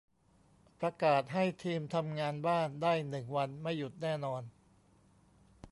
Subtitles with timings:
[0.79, 4.43] ประกาศให้ทีมทำงานบ้านได้หนึ่งวัน ไม่หยุดแน่นอน